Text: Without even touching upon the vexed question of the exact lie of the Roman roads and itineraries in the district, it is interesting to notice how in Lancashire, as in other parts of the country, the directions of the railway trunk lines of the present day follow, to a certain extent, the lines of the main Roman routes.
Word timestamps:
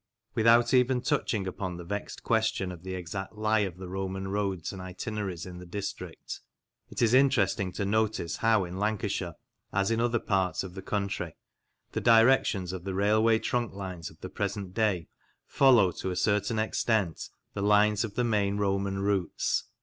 Without 0.33 0.73
even 0.73 0.99
touching 1.01 1.45
upon 1.45 1.77
the 1.77 1.83
vexed 1.83 2.23
question 2.23 2.71
of 2.71 2.81
the 2.81 2.95
exact 2.95 3.35
lie 3.35 3.59
of 3.59 3.77
the 3.77 3.87
Roman 3.87 4.29
roads 4.29 4.73
and 4.73 4.81
itineraries 4.81 5.45
in 5.45 5.59
the 5.59 5.65
district, 5.67 6.39
it 6.89 7.03
is 7.03 7.13
interesting 7.13 7.71
to 7.73 7.85
notice 7.85 8.37
how 8.37 8.65
in 8.65 8.79
Lancashire, 8.79 9.35
as 9.71 9.91
in 9.91 10.01
other 10.01 10.17
parts 10.17 10.63
of 10.63 10.73
the 10.73 10.81
country, 10.81 11.35
the 11.91 12.01
directions 12.01 12.73
of 12.73 12.83
the 12.83 12.95
railway 12.95 13.37
trunk 13.37 13.73
lines 13.73 14.09
of 14.09 14.19
the 14.21 14.29
present 14.29 14.73
day 14.73 15.07
follow, 15.45 15.91
to 15.91 16.09
a 16.09 16.15
certain 16.15 16.57
extent, 16.57 17.29
the 17.53 17.61
lines 17.61 18.03
of 18.03 18.15
the 18.15 18.23
main 18.23 18.57
Roman 18.57 18.97
routes. 19.03 19.65